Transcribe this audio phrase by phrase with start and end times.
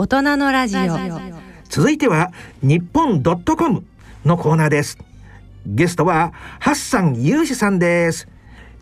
[0.00, 0.80] 大人のラジオ。
[1.68, 2.30] 続いては
[2.62, 3.84] 日本ドットコム
[4.24, 4.96] のコーナーです。
[5.66, 8.28] ゲストはハッサンユーシさんです。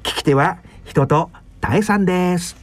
[0.03, 1.31] 聞き手は人と
[1.63, 2.55] 大さんです。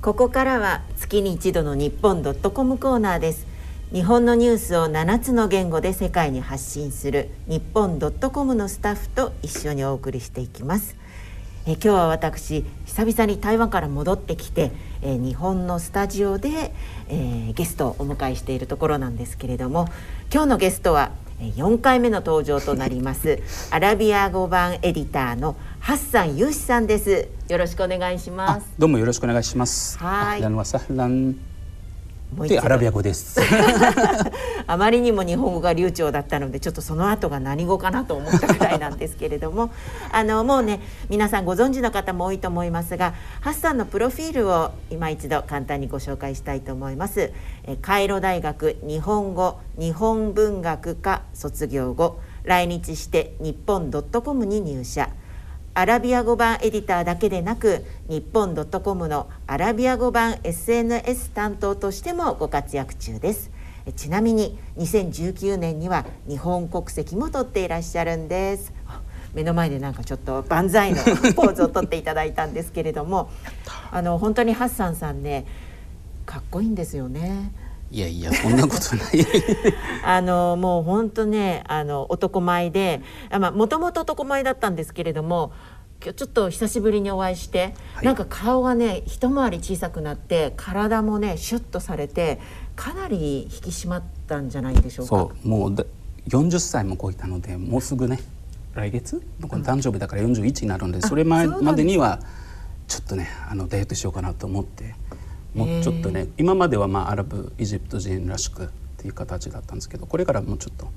[0.00, 3.46] ここからは月に一度の日本ドットコムコーナーです。
[3.92, 10.96] 日本のニュースを7つの言語で世界に発信する日本ドットコムのスタッフと一緒にお送りしていきます
[11.68, 14.70] え今日は私久々に台湾から戻ってきて、
[15.02, 16.72] え日本のスタジオで、
[17.08, 19.88] えー、ゲストをお迎えしているところなんですけれども
[20.32, 27.28] 今日のゲストは4回目の登場となります アラビア語版エディターのハッサンユーシさんです。
[27.48, 28.66] よろしくお願いします。
[28.78, 29.98] どうもよろしくお願いします。
[29.98, 31.55] はい
[32.48, 33.40] でアラビア語です。
[34.66, 39.70] あまりにも日本語が流暢だったのでちょっとその後が何語かなと思ったくらいなんですけれども。
[40.12, 47.32] あのもうね皆さんご存知の方も多いと思いますがハッサンのプロフィールを今一度簡単にご紹介したいと思います。
[47.64, 55.08] えカイロ大学日本語日本文学科卒業後来日して日本ドットコムに入社
[55.78, 63.50] アラビア語版エディターだけでなく日本ドットコムのアラビア語版 SNS 担当としてもご活躍中です
[63.94, 68.72] ちなみに2019年には日本国籍も取っていらっしゃるんです
[69.34, 71.02] 目の前でなんかちょっと万歳の
[71.34, 73.28] ポーズをとっていただいたんですけれども
[73.90, 75.44] あの本当にハッサンさんね
[76.24, 77.52] かっこいいんですよね。
[77.90, 79.26] いやいやそんなことない。
[80.04, 85.52] あのもう本当ねあの男前でまあもともと男前だったんですけれども
[86.02, 92.40] 今日ちょっと久しぶりにお会いして、はい、なんか顔がね一回り小さくなって体もねシュッとされて
[92.74, 95.08] かなり引き締まったんじゃないでしょうか。
[95.08, 95.74] そうもう
[96.28, 98.20] 40歳も超えたのでもうすぐね
[98.74, 99.22] 来月？
[99.40, 102.18] の誕生日だから41になるんで、うん、それ前までには
[102.88, 104.94] ちょっとねあのダイエットしようかなと思って。
[105.56, 108.68] もうちょっとね今まではまあアラブエジプト人らしくっ
[108.98, 110.88] ていう形だったんですけどこれからもうちょっと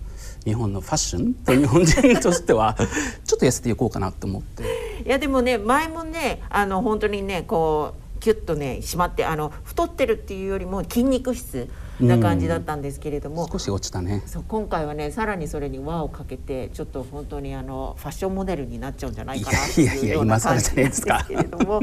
[0.44, 2.76] 日本のファッションと日本人としては
[3.26, 4.64] ちょっと痩せていこうかなと思って。
[5.06, 11.70] いやでもね前もねあの本当にねこうキュッとね締まってあの太ってるっていうよりも筋肉質
[12.02, 21.80] な感じだったんですけれども、少し落ちたねそう今回はねさらにそれに輪をかけてちょっと本当にあのファッションモデルになっちゃうんじゃないかなっていうような感じなんですけれども。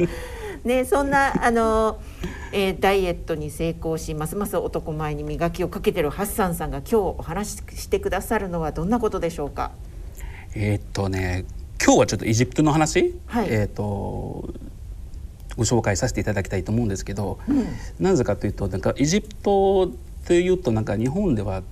[0.66, 2.00] ね、そんなあの、
[2.52, 4.34] えー、ダイエットに成功します。
[4.34, 9.70] ます男前に磨きをかけてるハッサンさんが今日お話ししてくださるのはどんなことでしょうか？
[10.56, 11.44] えー、っとね
[11.80, 14.52] 今日はちょっとエジプトの話、はい、えー、っと
[15.56, 17.64] ご紹介させていただきたいと思うんですけど、うん、
[18.00, 21.62] なぜかというとなんかエジプトっていうとなんか日本では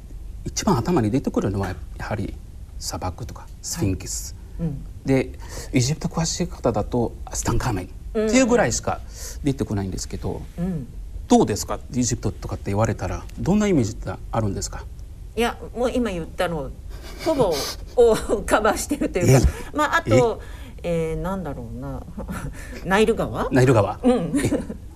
[0.44, 2.34] 一番頭に出てくるのはやはり
[2.78, 4.68] 砂漠とかスフィンキス、はい。
[4.68, 5.32] うん、で
[5.72, 9.00] エジプト詳しい方だとスタンカーメンっていうぐらいしか
[9.42, 10.86] 出てこないんですけど、うん、
[11.28, 11.80] どうですか？
[11.94, 14.84] エジプトとかって言われたらどんなイメージってあるんですか？
[15.36, 16.70] いやもう今言ったの
[17.24, 17.52] ほぼ
[17.96, 20.40] をカバーしてるというかまああと
[20.82, 21.14] え？
[21.14, 22.02] ー、なんだろうな。
[22.84, 23.48] ナイル川？
[23.50, 24.32] ナイル川、うん、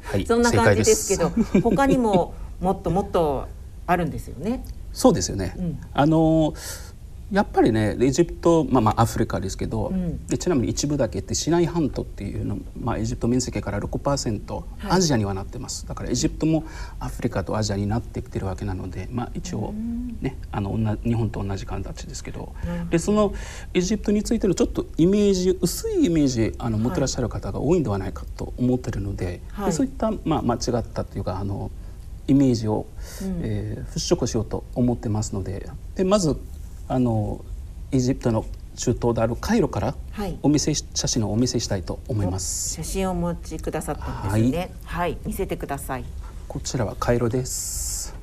[0.03, 3.47] はい、 そんな感じですけど他にももっともっと
[3.87, 4.65] あるんですよね。
[4.93, 6.88] そうですよね、うん、あのー
[7.31, 16.65] やっぱりねエジプト、まあ、まあアフリカですけど、うん、でちなみに一部だけってシナイ半島っていうの、まあ、エジプト面積から6%アジアにはなってます、はい、だからエジプトも
[16.99, 19.75] アフリカとアジアになってきてるわけなので、まあ、一応
[20.21, 23.35] ね、あの日本と同じ形ですけど、うん、でその
[23.75, 31.71] エジプトについてのちょっとイメージ薄いイメージあの持ってらっしゃる方が多いんではないかと思ってるのではい、でそういった、まあ、間違ったというかあの
[32.27, 32.87] イメージを、
[33.23, 36.37] うん、えー、払拭しようと思ってますのででまず
[36.89, 37.45] あの
[37.93, 39.95] エジプトの中東であるカイロから
[40.43, 42.75] お見せ、はい、写真をお見せしたいと思います。
[42.75, 44.71] 写真をお持ちくださったんですね。
[44.85, 46.05] はい、はい、見せてください。
[46.47, 48.15] こちらはカイロです。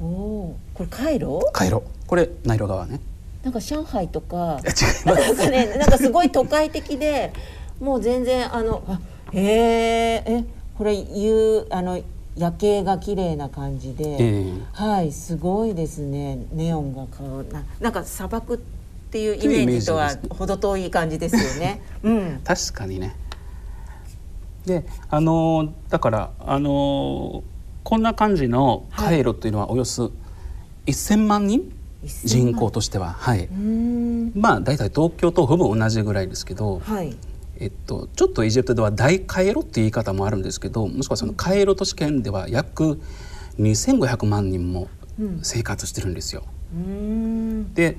[0.00, 1.40] おおこれカイロ？
[1.52, 1.84] カイロ。
[2.06, 3.00] これナイロ川ね。
[3.44, 4.60] なんか上海とか。
[5.04, 7.32] なんかねなんかすごい都会的で
[7.78, 9.00] もう全然あのあ
[9.32, 10.44] へええ
[10.76, 12.02] これいうあの
[12.36, 16.46] 夜景が綺麗な感じで、えー、はいすごいですね。
[16.52, 18.58] ネオンがこうななんか砂漠っ
[19.10, 21.82] ていうイメージとは程遠い感じですよね。
[22.02, 23.16] うん、確かにね。
[24.64, 27.42] であのだからあの
[27.82, 30.12] こんな感じのカイロというのはおよそ
[30.86, 31.72] 1,000万人、
[32.24, 33.12] 人口としては。
[33.12, 33.48] はい。
[34.34, 37.16] まあ大体東京とほぼ同じぐらいですけど、はい、
[37.60, 43.00] えっと、ちょっとエジプトでは大カイロっていう言い方もあるんですけどもしくはそのカイロ都市圏では約
[43.58, 44.88] 2500万人も
[45.42, 46.44] 生活してるんですよ。
[46.72, 47.98] うん、で、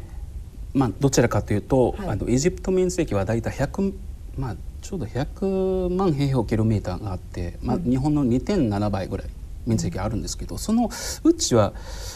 [0.73, 3.93] まあ、どちらかというと、はい、あのエジプト面積は大体100、
[4.37, 9.27] まあ、ちょうど100万平方キロメーターがあって、まあ、日本の2.7倍ぐらい
[9.67, 10.89] 面積あるんですけどその
[11.23, 11.73] うちは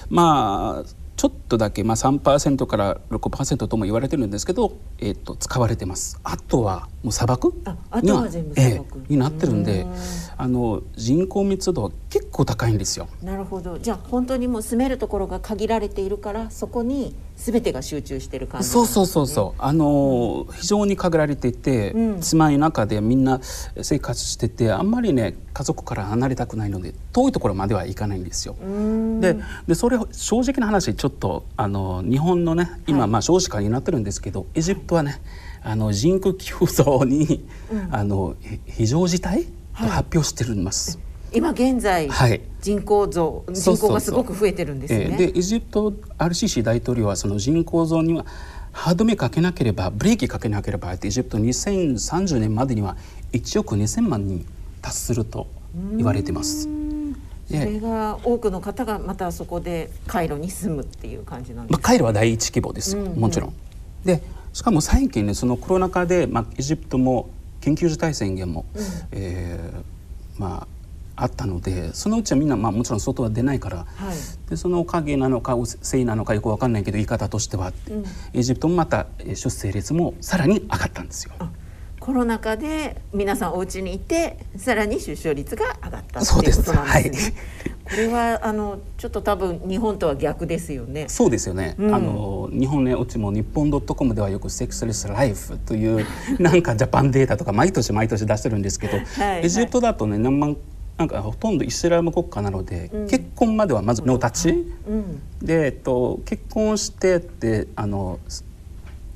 [0.10, 6.20] まあちょっとだけ、まあ、3%から6%とも言われてるんですけど、えっと使われてます。
[6.24, 8.28] あとはもう砂漠ああとは
[8.58, 9.94] ええになってるんでうん。
[10.38, 13.08] あの人口密度は結構高いんですよ。
[13.24, 13.80] なるほど。
[13.80, 19.62] じゃあ本当にもう住めるところが限られているからそこに全てが集中してる感じね、そうそうそうそう。
[19.62, 22.22] あの非常に限られていて、うん。
[22.22, 23.40] 狭い中でみんな
[23.82, 28.56] 生活しててあんまりね家族から離れたくないので遠いところまでは行かないんですよ。
[29.20, 29.38] で
[29.68, 33.10] でそれ正直な話ちょっとあの日本のね今、はい。
[33.10, 35.22] まあ少子化になってるんですけどエジプトはね
[35.62, 37.44] あの人口急増に、
[37.92, 41.00] あのひ非常事態と発表してるんです。
[41.36, 45.08] 今現在、はい人口増そうそうそう人口がすごく増えてるんですね。
[45.12, 48.26] えーでエジプトアルシシ大統領はその人口増には
[48.72, 52.98] 歯止めかけなければブレーキかけなければエジプト2030年までには
[53.34, 54.46] 1億2000万人
[54.82, 55.48] 達すると
[55.96, 56.68] 言われてます。
[57.48, 61.90] それが多くの方がまたそこでカイロに住むっていう感じなんでまあ、すか。
[61.90, 63.54] カイロは第一規模ですよ、うんうんもちろん。
[64.04, 64.24] で
[64.54, 67.30] しかも最近ねそのコロナ禍で、まあ、エジプトも
[67.62, 68.66] 緊急事態宣言も、
[69.12, 69.96] えー
[70.40, 70.75] まあ
[71.16, 74.50] あったのでそのうちはみんな、まあ、もちろん外は出ないから、はい。
[74.50, 77.72] でそのおかげなのかせいなのかよくわかんないけど言い方としては、
[78.34, 81.34] エジプトもまたえー出生率もさらに上がったんですよ。
[81.40, 81.50] あ
[82.00, 87.36] コロナ禍で皆さんお家にいてさらに出生率が上がったそうですいうことなんですね。
[87.64, 87.76] はい。
[87.86, 91.06] これはあのちょっと多分日本とは逆ですよね。
[91.08, 91.96] そうですよね、うん。
[91.96, 96.06] あの日本ねうちも日本 .com ではよく「セックスレスライフ」という
[96.40, 99.46] なんかジャパンデータとか毎年毎年出してるんですけど、はい。
[99.46, 100.58] エジプトだとね何万
[100.98, 104.54] なんかほとんどイスラム国家なので、結婚まではまずノータッチ、う
[104.94, 105.22] ん。
[105.46, 108.20] で、えっと、結婚してってあの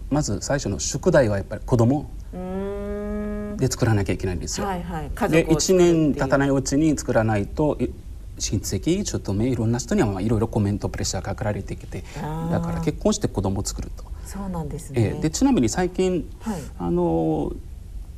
[0.09, 2.09] まず最初の宿題はやっぱり子供。
[2.31, 4.67] で作らなきゃいけないんですよ。
[4.67, 5.11] はいはい。
[5.13, 7.89] 家で1族を作るっていう年経たないうちに作らないとい
[8.37, 14.05] 親戚ちょっとねいろんな人にはまあいろいろコメントプレッシャーかけられてきてだから結婚して子供を作ると。
[14.25, 15.15] そうなんですえね。
[15.17, 17.51] ーでちなみに最近、はいあの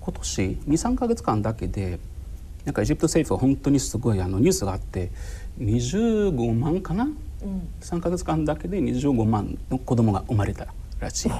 [0.01, 1.99] 今年23か月間だけで
[2.65, 5.11] なんかエジプト政府は本当にすごいあのニュースがあって
[5.59, 7.13] 25万かな、うん。
[7.81, 10.67] 3か月間だけで25万の子供が生まれた
[10.99, 11.31] らしい。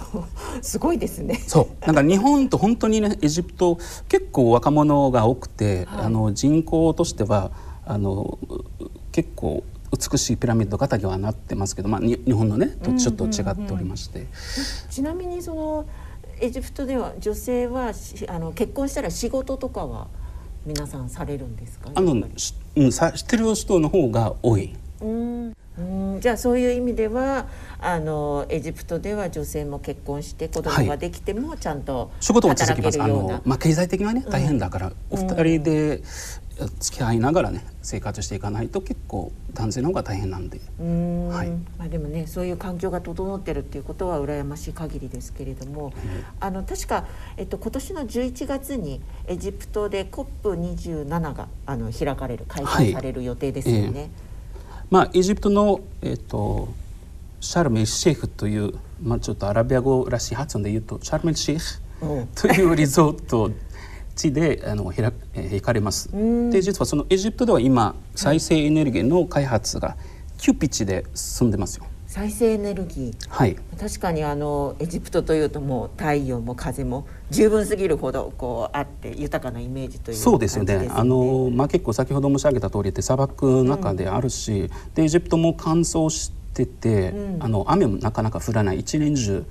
[0.62, 1.34] すごいですね。
[1.46, 3.78] そうなんか日本と本当にねエジプト
[4.08, 7.50] 結構若者が多くて、はいあの人口としては
[7.84, 8.38] あの
[9.12, 14.26] 結構美しいピラミッド型にはなってますけど、まあ、に日本のねとちょっと違っておりまして、
[14.88, 15.86] ちなみにその
[16.40, 20.06] エジプトでは女性はしあの結婚したら仕事とかは
[20.66, 21.90] 皆さんされるんですか？
[21.94, 22.12] あの
[22.76, 24.74] うん、さ知ってる人の方が多い。
[25.00, 27.46] うんうんじゃあそういう意味では
[27.78, 33.00] あのエジプトでは女性も結婚して子供ができてもちゃんと仕事は続きます。
[33.00, 33.34] あるような。
[33.36, 36.02] のまあ経済的にはね大変だから、お二人で
[36.78, 40.60] 付き合いながらね生活していかないと結構男性の方が大変なんで。
[40.78, 41.28] うん。
[41.28, 41.48] はい。
[41.78, 45.92] まあでもねそういう環境が整ってるっていうことは羨ましい限りですけれども、
[46.38, 47.06] あの確か、
[47.36, 54.10] えっと、今年の11月にエジプトで COP27 があの開かれる開催される予定ですよね。
[54.90, 56.68] まあ、エジプトの、えっと
[57.40, 63.50] シャルメルシェイフという、まあ、ちょっとアラビア語らしい発音で言うとシャルメルシェイフうんというリゾート
[64.14, 66.14] 地であの開かれます。
[66.14, 69.96] んで実はそのエジプトでは今再生エネルギーの開発が
[70.38, 71.86] 急ピッチで進んでますよ。
[72.10, 73.28] 再生エネルギー。
[73.28, 80.88] はい、確かにあのエジプトというともう太陽も風も十分すぎるほどこうあって豊かなイメージというそうですよね。
[80.90, 87.42] あのまあ結構先ほど申し上げた通りで砂漠の中であるし、でエジプトも乾燥してて、うん。
[87.44, 88.80] あの雨もなかなか降らない。
[88.80, 89.46] 一年中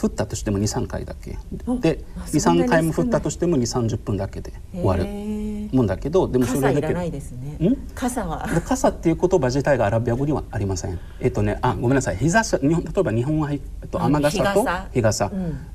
[0.00, 1.36] 降ったとしても23回だけ。
[1.80, 5.04] であそんなに23回も降ったとしても2 3 0分だけで終わる
[5.72, 6.94] もんだけどでもそれだけ。
[6.94, 7.68] ないですね。
[7.68, 7.76] ん？
[7.94, 8.46] 傘は。
[8.52, 10.98] で傘っていう言葉自体がアラビア語にはありません。
[11.20, 12.16] えっとね、あ、ごめんなさい。
[12.16, 13.60] 日傘、日本例えば日本は、えっ
[13.90, 15.30] と、うん雨傘と日傘。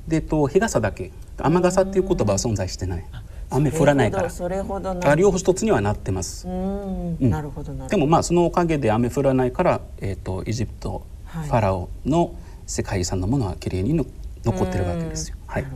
[0.08, 1.10] で、と、日傘だけ。
[1.38, 3.04] 雨傘っていう言葉は存在してない。
[3.50, 4.30] 雨降らないから。
[4.30, 6.48] それほど両方一つにはなってます。
[6.48, 6.50] う。
[6.50, 7.16] ん。
[7.20, 7.30] うん。
[7.30, 7.88] なるほどなるほど。
[7.88, 11.48] でもまあそのおかげで雨降らないから、えっとエジプト、はい。
[11.48, 12.34] ファラオの
[12.66, 14.06] 世界遺産のものはきれいにの
[14.44, 15.36] 残ってるわけですよ。
[15.46, 15.66] はい。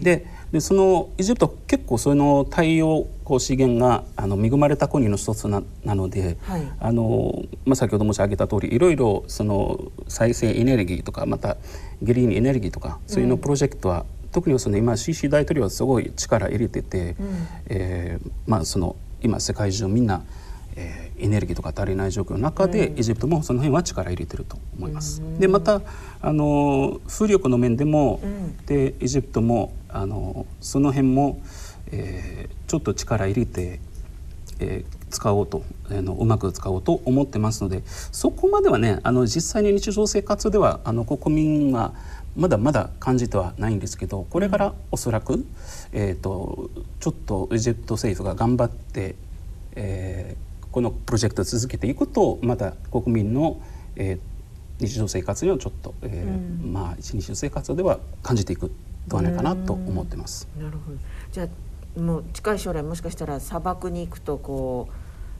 [0.00, 6.72] ででそのエジプト結構その太陽光資源があの恵まれた国の一つななので、はい。
[6.80, 11.56] あのまあ、先ほど申し上げた通りいろいろその再生エネルギーとかまた
[12.02, 17.46] グリーンエネルギーとかそういうのプロジェクトは、特にその今 CC 大統領はすごい力入れてて、うん。
[17.66, 20.24] えーまあ、その今世界中みんな、
[20.80, 25.20] ええー、エネルギーとか足りない状況の中で、うん、エジプトもその辺は力入れてると思います。
[25.20, 25.82] うん、でまた
[26.20, 31.40] あの風力の面でも、うん、でエジプトもあのその辺も、
[31.92, 33.80] えー、ちょっと力入れて、
[34.60, 41.92] えー、使おうとあのうまく使おうと思ってますのでそこまではねあの実際に日常生活ではあの国民は
[42.36, 45.44] まだまだ感じてはないんですけどこれからおそらく、
[45.92, 46.70] えーと、
[47.00, 49.16] ちょっとエジプト政府が頑張って、
[49.74, 53.60] えー、このプロジェクトを続けていくとまた国民の、
[53.96, 58.70] えー、日常生活にはちょっと、えー、うん、まあ日常生活では感じていく
[59.08, 60.48] ではないかなと思ってます。
[60.58, 60.98] なるほど。
[61.32, 64.92] じゃあもう近い将来もしかしたら砂漠に行くとこう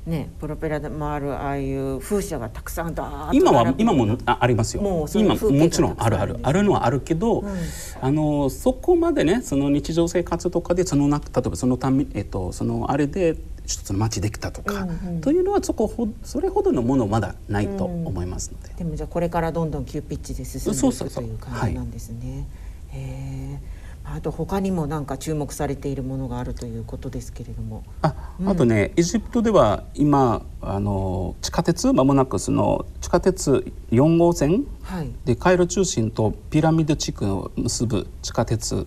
[0.07, 4.83] ね、プロペラで回るああいう風車がたくさんだ今は今もあありますよ。
[4.83, 7.59] も今もちろんあるあるあるのはあるけど、うん、
[8.01, 13.37] あのそこまでねその日常生活とかでそのな例えばそのため、えっと、そのあれで
[13.71, 22.47] 一つの街できたとか、うんうん、というのはそこほそれほどのものまだないと思いますので、うん、でもじゃあこれからどんどん急ピッチで進んでいくという感じなんですね。
[22.91, 23.81] はい、へえ
[24.13, 27.85] あと他にもなんか注目されているものがあるということですけれども。
[28.03, 38.87] あ、うん、あとね、エジプトでは今あの地下鉄まもなくその地下鉄4号線、はい、でカイロ中心とピラミッド地区を結ぶ地下鉄、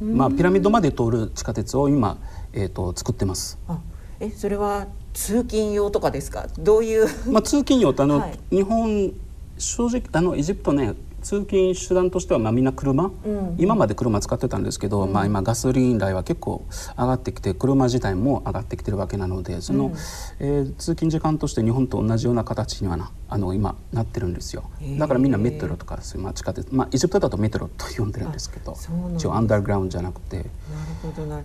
[0.00, 2.18] まあピラミッドまで通る地下鉄を今
[2.52, 3.58] えっ、ー、と作ってます。
[3.68, 3.78] あ、
[4.24, 6.48] えそれは通勤用とかですか？
[6.58, 7.06] どういう？
[7.30, 9.12] まあ通勤用とあの、はい、日本
[9.58, 16.66] 正直あのエジプトね通勤手段としてはまあみんな車、うん、今まで車使ってたんですけど、うん、まあ、今ガソリン代は結構
[16.98, 19.92] 上がってきて車自体も上がってきてるわけなのでその、うん、
[20.40, 24.64] えー、通勤時間として日本と同じような形にはなあの今なってるんですよ。
[24.98, 28.76] だからみんなメトロとかそういう、まあ、地下鉄、まあ、エジプトだとメトロと呼んでるんですけど
[29.16, 30.36] 一応アンダーグラウンドじゃなくて。
[30.36, 30.48] なる
[31.02, 31.40] ほどな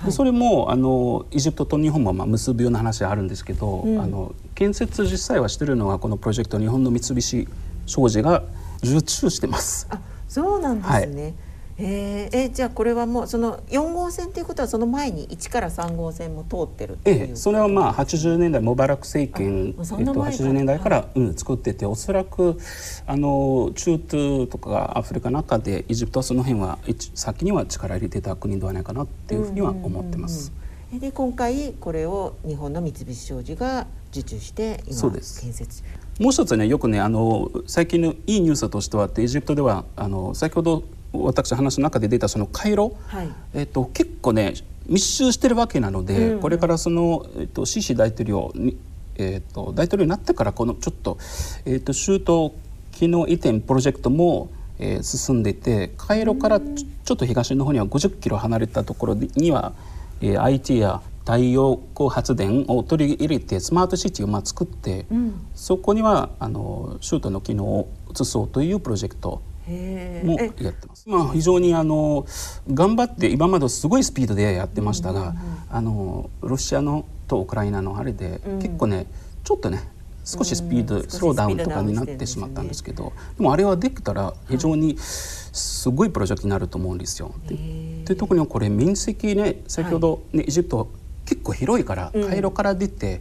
[0.00, 7.48] ではい、それもあのエジプトと日本もまあ結ぶような話はあるんですけど、あの建設実際はしてるのはこのプロジェクト日本の三菱
[7.86, 8.42] 商事が
[8.82, 9.86] 受注してます。
[9.90, 11.22] あ、そうなんですね。
[11.22, 11.34] はい
[11.82, 22.58] えー、えじゃあこれはもうその4号線ということはその前に1から3号線も通ってるええそれはまあ80年代モバラク政権、えっと、80年代から、うん、作ってておそらく
[23.06, 26.78] あの中東とかアフリカの中でエジプトはその辺は
[27.14, 30.52] 先には力入れてた国ではないかなっていうふうには思ってます。
[30.92, 35.84] で今回これを日本の三菱商事が受注して今建設。
[36.18, 44.54] もう一つねよくねあの最近のいいニュースとしてはエジプトではあの先ほど私話の中で出たその回路、はい、えっと、結構ね
[44.86, 48.76] 密集してるわけなので、うん、これからその、えっと、シシ大統領に、
[49.16, 51.18] えっと、大統領になってからこのちょっと,、
[51.64, 52.54] えっと、州都
[52.92, 59.72] 機能移転プロジェクトも、えー、進んでいて回路からちょっと東の方には50キロ離れたところには、
[60.20, 71.08] えー、IT や太陽光発電を取り入れてスマートシティをまあ作って、うん、そこにはあのシュートの機能を移そうというプロジェクトもやってます。
[71.08, 72.26] まあ非常にあの
[72.72, 75.34] 頑張って今まですごいスピードでやってましたが、
[75.70, 79.06] あのロシアのとウクライナのあれで、うん、結構ね
[79.44, 79.80] ちょっとね
[80.24, 87.34] 少しスピード、うん、スローダウンとかになってしまったんですけど、ね、でもあれはできたら非常にすごいプロジェクトになると思うんですよ。
[87.46, 90.90] でで特にこれ面積ね先ほどね、はい、エジプト
[91.24, 93.20] 結構広いから回路から出て、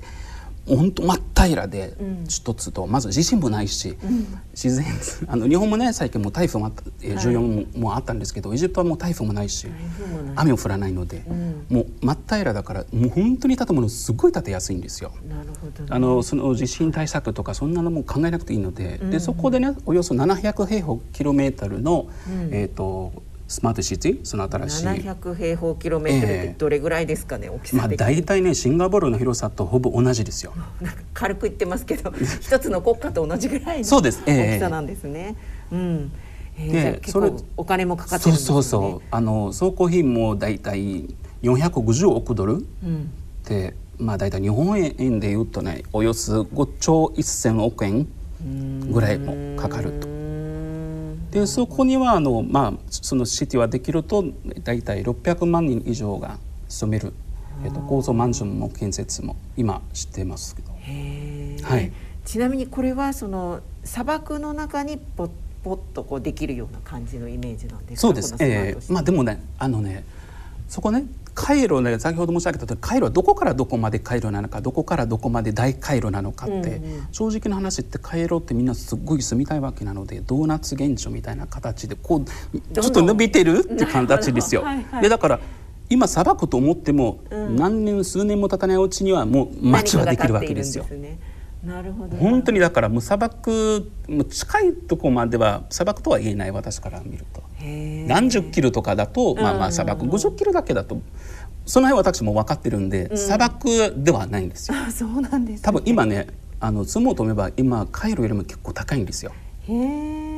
[0.76, 1.96] 本当真っ平らで
[2.28, 3.98] 一つと、まず地震もないし、
[4.52, 4.86] 自然
[5.28, 9.68] あの日本もね最近も台風もあった、えー、14もあったんですけどエジプトはもう台風もないし
[10.36, 11.24] 雨も降らないので、
[11.70, 15.14] もう真っ平らだからもう本当に建物すごい建てやすいんですよ。
[15.28, 22.08] なるほど、あのその地震対策とかそんなのも考えなくていいので,、でそこでねおよそ700平方キロメートルの、
[22.52, 24.86] えっ、とスマートシティその新しい。
[24.86, 30.54] 700平方キロメートルってどれぐらいですかね、えー、大きさまあ大体ねシンガポールの広さとほぼ同じですよ。
[31.16, 35.36] 軽く言ってますけど 一つの国家と同じぐらいのそうです、えー、大きさなんですね、
[35.72, 36.12] うん。
[36.60, 38.48] えー、それお金もかかってるんですね。
[38.48, 39.02] そうそうそう。
[39.10, 41.08] あの総工費も大体
[41.42, 43.10] 450億ドル、うん、
[43.48, 48.08] でまあ大体日本円でいうとねおよそ5兆1000億円
[48.92, 50.19] ぐらいもかかると。
[51.32, 54.26] でそこにはあの、まあ、そのシティはできると
[54.64, 57.14] 大体600万人以上が住める、
[57.64, 61.92] えっと、高層マンションの建設も今してますけど、はい、
[62.26, 65.30] ちなみにこれはその砂漠の中にポッ
[65.64, 68.08] ポッとこうできるような感じのイメージなんですか？
[68.08, 70.06] そうです、えー、まあでもねあのね
[70.70, 71.04] そこね
[71.40, 76.68] 回路ね先ほど申し上げたとおり回路はどこからどこまで回路なのかどこからどこまで大回路なのかって、うんう
[76.98, 82.26] ん、正直な話って回路ってみんなすっごい住みたいわけなのでドーナツ現象みたいな形でこう
[82.74, 84.64] ちょっと伸びてるって形ですよ。
[84.64, 85.40] はいはい、でだから
[85.90, 90.86] 今砂漠と思っても、何年数年も経たないうちにはもう街はできるわけですよ。
[91.64, 92.16] なるほど。
[92.18, 97.44] 本当にだからもう砂漠もう近いとこまでは砂漠とは言えない私から見ると。
[98.08, 100.06] 何十キロとかだとまあまあ砂漠。
[100.06, 101.02] 50キロだけだと
[101.66, 104.78] その辺私も分かってるんで、うん、砂漠ではないんですよ。
[104.92, 106.28] そうなんです、ね、多分今ね
[106.60, 109.34] あの住もうと思えば今カイロよりも結構高いんですよ。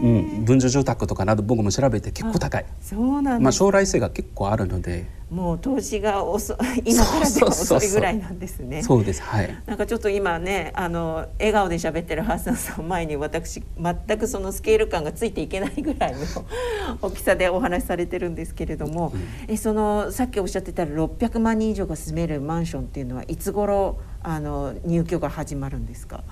[0.01, 0.07] う
[0.41, 2.65] ん、分譲住宅とかなど僕も調べて結構高い。
[2.81, 5.05] そうなんまあ、将来性が結構あるので。
[5.29, 8.83] もう投資が遅 今からでも遅いぐらいなんですね。
[8.83, 9.21] そうです。
[9.21, 9.55] はい。
[9.65, 16.19] なんかちょっと今ねあの笑顔で喋ってるハッサンさん前に私全くそのスケール感がついていけないぐらいの
[17.01, 26.23] 大きさでお話しされてるんですけれども、うん、えそのさっきおっしゃってた600万人以上が住めるマンションっていうのはいつ頃あの入居が始まるんですか？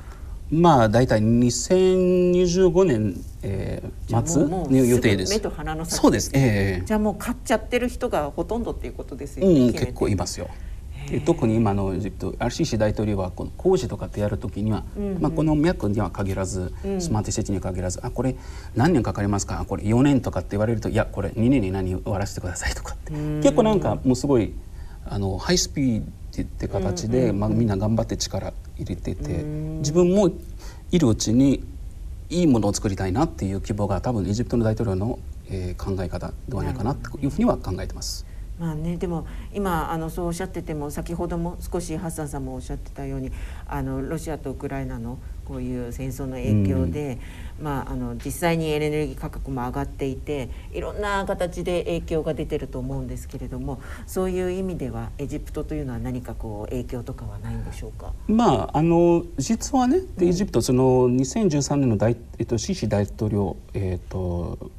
[0.51, 5.33] まあ大体2025年、えー、末の予定です。
[5.33, 6.01] 目と鼻の先。
[6.01, 6.31] そうです。
[6.33, 9.67] えー、じゃあもう買っちゃってる人がほとんどっていうことですよね。
[9.67, 10.49] うん、結構いますよ。
[11.25, 18.35] 特に今のエジプトアルシーシ大統領はこの工事とかってやるときには、うんうん、まあ、この脈には限らず、スマート施設に限らずあこれ
[18.75, 19.65] 何年かかりますか？
[19.67, 23.13] これ4年とかって言われるといやこれ2年に何終わらせてくださいとかって。
[23.13, 24.53] 結構なんかもうすごい
[25.05, 29.43] あのハイスピードって形で、まあ、みんな頑張って力入れてて
[29.79, 30.31] 自分も
[30.91, 31.63] いるうちに
[32.29, 35.19] いいものを作りたいなっていう希望が多分エジプトの大統領の、
[35.49, 38.25] えー、考え方ではないかなというふうには考えてます。
[38.59, 43.31] まあね、でも今あのそうおっしゃってても先ほども少しハッサンさんもおっしゃってたように
[43.65, 47.19] あのロシアとウクライナのこういう戦争の影響で、うん、
[47.61, 64.71] まあ、あの実際にエネルギー価格も上がっていていろんな形で影響が出てると思うんですけれどもそういう意味ではエジプトというのは何かこう影響とかはないんでしょうか、まあ、あの実はねエジプトその2013年の大、えっと、シシ大統領、えっと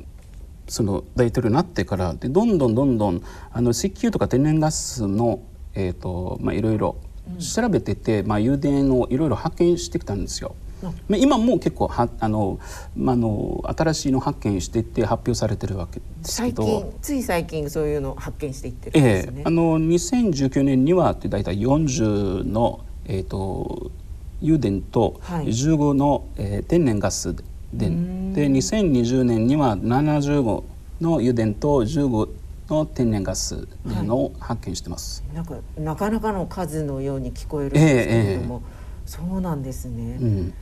[0.69, 3.23] その大統領になってからでどんどんどんどん
[3.53, 5.43] あの石油とか天然ガスの、
[5.75, 6.97] えーとまあ、いろいろ
[7.39, 10.55] 調べてて、まあ、油田をいろいろ発見してきたんですよ。
[10.83, 12.59] まあ、今も結構はあの、
[12.97, 16.93] まあ、の新しいの発見していって発表されてるわけですけど。
[17.03, 19.33] つい最近そういうの発見していってるんですね。
[19.37, 23.91] ええ、あの2019年には大体40の、えーと、
[24.43, 27.43] 油田と15の、はい、えー、天然ガス田。
[27.73, 30.65] で2020年には75
[31.01, 32.29] の油田と15
[32.69, 38.63] の天然ガスのを発見してます、はい、なんかなかなかの数のように聞こえるんですけれども、
[39.07, 40.19] えーえー、そうなんですね。
[40.21, 40.55] うん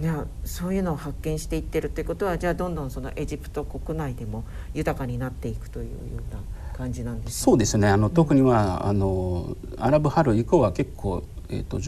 [0.00, 5.90] そうかね、そういうのを発見していってるってことはじゃあどんどんそのエジプト国内でも豊かになっていくというよ
[6.30, 6.40] うな
[6.76, 7.88] 感じなんです、ね、そうですね。
[7.88, 11.78] あの、特にはあのアラブ春以降は結構、えーと、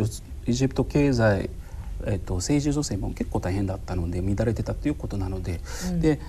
[0.46, 1.50] エジプト経済
[2.06, 5.60] えーと、政治女性も結構大変だったので乱れてたということなので。
[5.88, 6.20] うん、で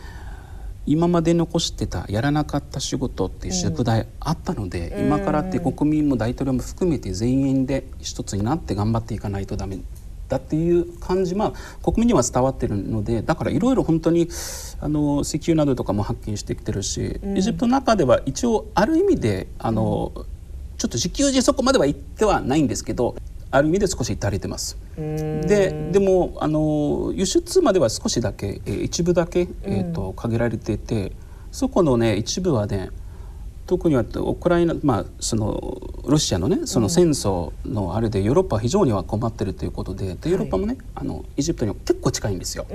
[0.87, 9.79] 今まで残してたやらなかった仕事っていう宿題あったので、うん、今からって国民も大統領も含めて全員で一つになって頑張っていかないとダメ
[10.27, 14.27] だっていう感じまあ国民には伝わってるのでだからいろいろ本当に
[14.79, 20.23] あの石油などとかも発見してきてるし、うん、エジプトの中では一応ある意味であの、うん、
[20.77, 23.15] ちょっと自給自足までは行ってはないんですけど
[23.51, 24.77] ある意味で少し足りてます。
[24.97, 31.11] ででもあの輸出までは少しだけ、えー、一部だけ、えーと、限られてて
[31.51, 32.89] そこのね一部はね
[33.67, 42.67] 特にはウクライナ、まあ、そのロシアのねその戦争のあれでヨーロッパは非常には困ってるということででヨーロッパもね、はい、あのエジプトには結構近いんですよ、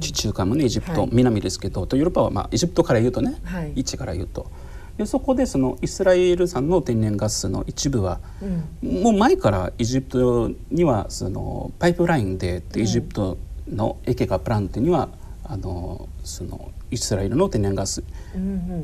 [0.00, 4.50] 地中海もねエジプト、はい、南ですけどとヨーロッパは、まあ、エジプトから言うとね、はい、位置から言うと。
[4.96, 15.08] でそこでそのイスラエル産の天然ガスの一部は、うん、もう前からエジプトにはそのパイプラインでエジプトのエケカプラントには、
[15.44, 17.48] あのそのイスラエルの？
[17.48, 18.04] 天然ガス。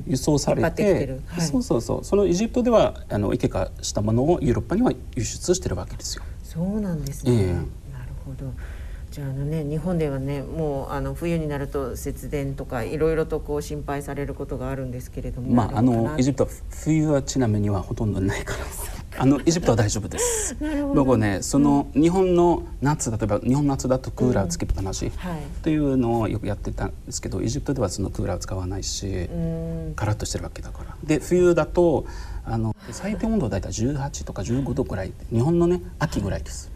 [0.06, 1.04] 輸送されて。
[1.04, 2.04] うんうんはい、そうそうそう。
[2.04, 6.24] そのエジプトではあのエケカしたものをヨーロッパには輸出してるわけですよ。
[6.42, 8.52] そうなんですね、えー、なるほど。
[9.10, 15.50] じゃあのね日本ではねもうあの冬になると節電とかいろいろとこう心配されることがあるんですけれども。
[15.50, 18.64] まああのエジプト冬はちなみにはほとんどないから
[19.20, 20.57] あのエジプトは大丈夫です。
[20.94, 25.11] 僕ねその、日本の夏例えば日本夏だとクーラーつけっぱなし、
[25.62, 29.28] というのをよくやってたんですけどエジプトではそのクーラー使わないし
[29.96, 30.96] カラッとしてるわけだから。
[31.02, 32.07] で冬だと
[32.44, 36.70] あの最低温度は大体18とか15度ぐらい日本のね秋ぐらいです。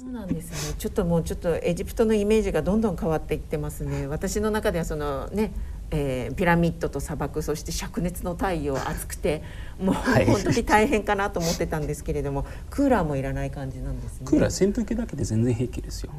[0.00, 0.76] そうなんですね。
[0.78, 4.06] ちょっともうちょっとエジプトのイメージがどんどん変わっていってますね。
[4.06, 5.52] 私の中ではそのね、
[5.90, 9.42] えー、ピラミッドと砂漠そして灼熱の太陽暑くて
[9.80, 14.26] もう本当に大変かなと思ってたんですけれども、はい、クーラーもいらない感じなんですね。
[14.26, 16.12] クーラー扇風機だけで全然平気ですよ。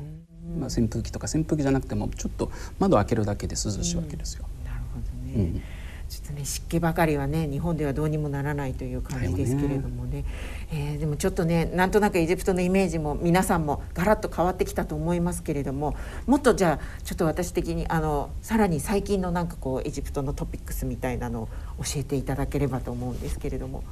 [0.60, 4.46] まあ扇風機とか扇風機じゃなくてもちょっと窓開けるだけで涼しいわけですよ。
[4.66, 5.46] なるほどね。
[5.46, 5.62] うん
[6.12, 10.12] ちょっとね湿気ばかりはね日本ではどうにもならないという感じですけれどもね。
[10.12, 10.26] ね、
[10.74, 15.96] えー、でもちょっとねなんとなくエジプトのイメージも皆さんもガラッと変わってきたと思いますけれども
[16.28, 21.48] もっとじゃあちょっと私的にあのさらに最近のなんかこうエジプトのトピックスみたいなのを
[21.78, 23.84] 教えていただければと思うんですけれども。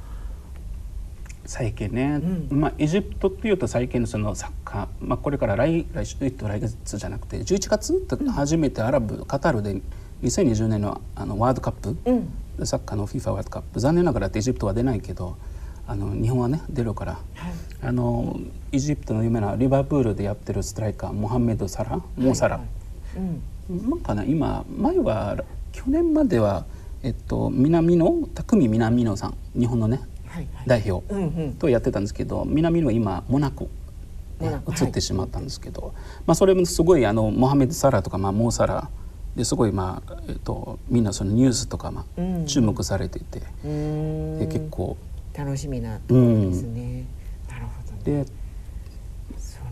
[1.46, 8.06] 最近ね、うん、まあ、エジプトっていうと最近のそのサッカー、まあ、これから来来週来月じゃなくて11月？
[8.30, 9.80] 初めてアラブ、うん、カタールで
[10.22, 13.80] 2020年のあのワールドカップ、うん、サッカーの FIFA ワールドカップ。
[13.80, 15.36] 残念ながらエジプトは出ないけど
[15.86, 17.52] あの日本はね出るから、はい、
[17.82, 18.38] あの
[18.72, 23.18] エジプトの有名なリバプールでやってるストライカーモハメド・サラモーサラ、はい。
[23.18, 23.28] はい、
[23.70, 25.36] うん、なんかな今前は
[25.72, 26.66] 去年までは、
[27.02, 31.04] えっと、南野匠南野さん日本のね、はいはい、代表
[31.58, 33.68] とやってたんですけど、南野今モナコ
[34.40, 35.92] ね、移ってしまったんですけど、はい、
[36.26, 38.88] まあ、それもすごいあのモハメド・サラとか、まあ、モーサラ
[39.36, 44.96] ですごい、まあえっと、みんなそのニュースとか、まあ、注目されていて、うん、で結構
[45.34, 47.04] 楽しみなところですね。
[47.48, 48.32] なるほど、ね、でそ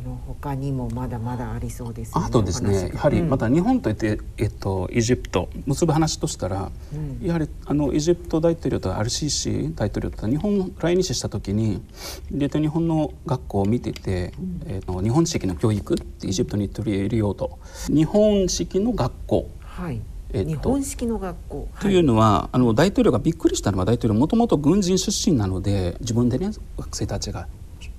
[0.08, 11.82] の他にもまだまだありそうです、ね、あとですねやはりまた日本といって、えっと、エジプト結ぶ話としたら、うん、やはりあのエジプト大統領とアルシーシー大統領と日本来日した時に
[12.30, 17.58] で日本の学校を見てて、うん、えっと、日本式の教育ってエジプトに取り入れようと。
[17.88, 20.00] 日本式の学校、はい。
[20.32, 27.48] えっと、日本式の学校、というのはあの大統領がびっくりしたのは大統領もともと軍人出身なので自分でね学生たちが、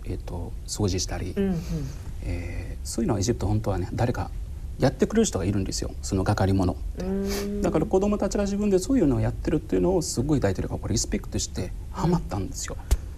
[0.10, 1.62] えっと、掃除したり、うんうん、
[2.24, 4.32] えー、そういうのはエジプト本当はね誰か
[4.80, 5.92] やってくれる人がいるんですよ。
[6.02, 6.76] その係物
[7.62, 12.78] だから子供たちが自分でそういうのをやってるっていうのをすごい大統領がこれリスペクトしてハマったんですよ。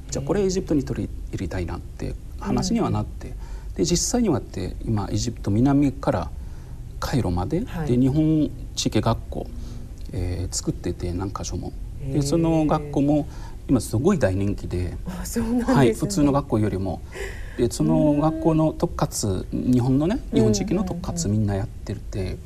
[0.10, 3.34] じゃあこれエジプトに取り入れたいなって話にはなって、
[3.76, 6.32] で実際にはって今エジプト南から
[7.00, 9.48] カイロまではい、で日本地域学校、
[10.14, 11.72] えー、作ってて何箇所も。
[12.02, 13.28] でその学校も
[13.68, 14.98] 今すごい大人気で。
[15.64, 17.02] はい、普通の学校よりも。
[17.58, 22.38] でその学校の特活日本のね日本地域の特活みんなやってて、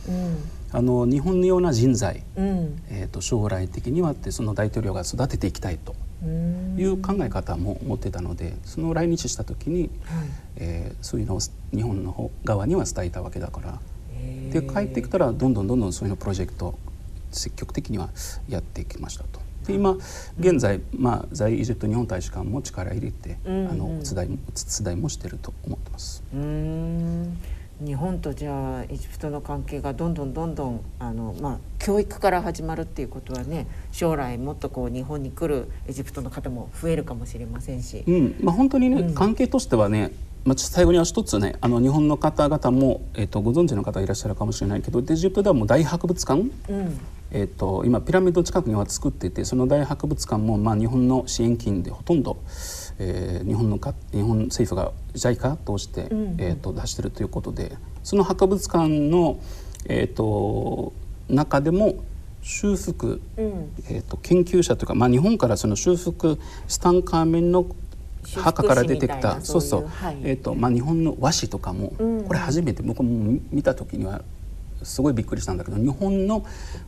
[0.72, 5.96] あの日本のような人材、うん、えーと、将来的にはってその大統領が育てていきたいと。
[6.78, 9.90] いう考え方も持ってたのでその来日した時に、はい、
[10.56, 11.40] えー、そういうのを
[11.72, 13.80] 日本の方側には伝えたわけだから。
[14.52, 16.80] で帰ってきたらどんどんどんどんそういうのプロジェクト
[17.32, 18.10] 積極的には
[18.48, 19.45] やっていきましたと。
[19.66, 19.98] で今
[20.40, 24.40] 現在、まあ、在エジプト日本大使館も力入れて、うんうん、あのお伝い
[24.80, 26.24] お伝いもしてると思ってます。
[26.34, 27.38] うん。
[27.84, 38.36] 日本とじゃあエジプトの関係がどんどんどんどんあの、まあ、教育から始まるっていうことはね将来もっとこう日本に来るエジプトの方も増えるかもしれませんし、うん。
[38.42, 40.12] まあ、本当にね、うん、関係としてはね
[40.46, 47.00] まあ、最後には一つねあの日本の方々も、えーと、ご存知の方いらっしゃるかもしれないけどエジプトではもう大博物館、うん、
[47.32, 52.38] えーと、今ピラミッド近くには作っていてその大博物館も、まあ、日本の支援金でほとんど、
[53.00, 59.40] えー、日本のか日本政府が JICA 通して、うん、えーと、出してるということでその博物館の、
[59.86, 60.94] えー、と
[61.28, 61.96] 中でも
[62.42, 67.66] 修復、うん、えー、と研究者というか、まあ、日本からその修復スタンカーメンの
[68.36, 74.22] 墓から出てきたそうそう、はい、えーとまあ、日本の和紙とかも、うん、これ初めて僕も見た時には
[74.86, 76.46] すごいびっくりしたんだけど日本の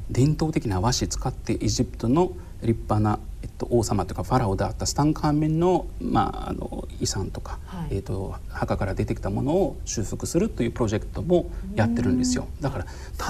[0.09, 2.31] 伝統的な和紙使ってエジプトの
[2.61, 12.47] 立派な、えっと、王様というかファラオであったスタンカーメンの,、まあ、あの遺産とか、はい、えっと、墓から出てきたものを修復するというプロジェクトもやってるんですよ。
[12.61, 12.85] だから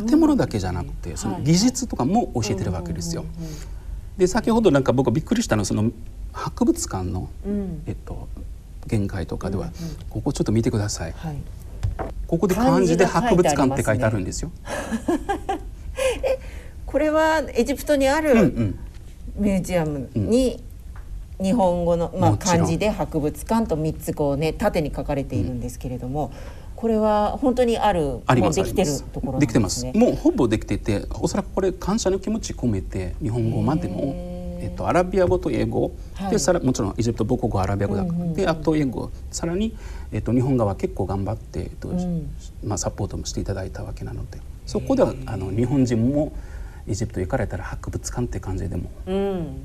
[0.06, 3.26] 建物だけじゃなくてその技術とかも教えてるわけですよ。
[4.18, 5.92] で先ほどなんか僕びっくりしたのはその
[6.32, 8.28] 博物館の、うん、えっと、
[8.86, 11.38] 限界とかでは、うんうん、ここちょっと見てください、はい、
[12.28, 14.52] ここで漢字で博物館って書いてあるんですよ。
[16.24, 16.40] え
[16.86, 18.34] これはエジプトにある
[19.36, 20.64] ミュージアムに
[21.42, 26.32] 日本語の、まあ、漢字で博物館と3つこうね縦に書かれているんですけれども、
[26.76, 29.86] これは本当にあるありますできてるところ、ね、できてます。
[29.94, 39.12] もうほぼできてておそらくこれ感謝の気持ち込めて日本語までもえっと、アラビア語と英語、はい、でさらもちろんエジプト母国語アラビア語だから、うんうんうん、であと英語。
[39.32, 39.76] さらに、
[40.12, 42.30] えっと、日本側は結構頑張って、えっと、うん、
[42.64, 44.40] まあ、サポートもしていただいたわけなので。
[44.68, 46.34] そこではあの日本人も
[46.88, 48.90] エジプト行かれたら博物館って感じでも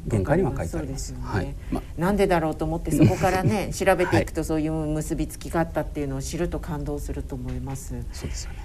[0.06, 1.14] 限界には書いてあります。
[1.14, 1.54] うん、はい。
[1.70, 7.94] まあ、なんでだろうと思ってそこからね調べていくと そういう結びつきがあったっていうのを知ると感動すると思います。
[8.12, 8.58] そうですよね。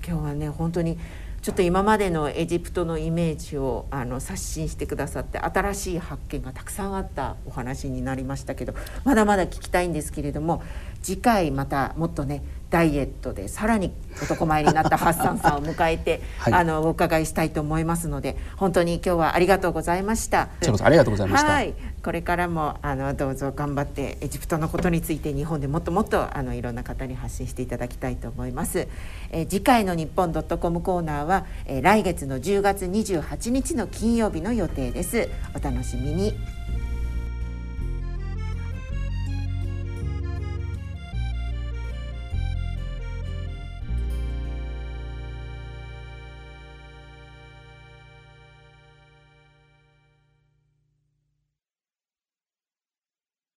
[0.00, 0.98] えー、今日はね本当に
[1.44, 8.72] ちょっと今までのエジプトのイメージをあの刷新してくださって新しい発見がたくさんあったお話になりましたけど
[9.04, 10.62] まだまだ聞きたいんですけれども
[11.02, 20.48] 次回またもっとねダイエットでさらに男前になったハッサンさんを迎えて、 はい、あのお伺いしたいと思いますので本当に今日はありがとうございました。
[20.60, 28.88] ありがとうございました、はい、これからもあのどうぞ頑張ってエジプトのことについて日本でもっともっとあのいろんな方に発信していただきたいと思います、
[29.30, 35.28] えー、次回の日本ドットコムコーナーは、えー、来月の10月28日の金曜日の予定です。
[35.54, 36.34] お楽しみに